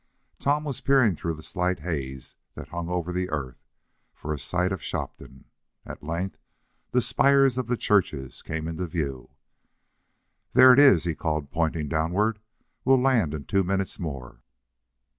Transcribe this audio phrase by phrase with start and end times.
[0.39, 3.67] Tom was peering through the slight haze that hung over the earth,
[4.15, 5.45] for a sight of Shopton.
[5.85, 6.39] At length
[6.89, 9.29] the spires of the churches came into view.
[10.53, 12.39] "There it is," he called, pointing downward.
[12.83, 14.41] "We'll land in two minutes more."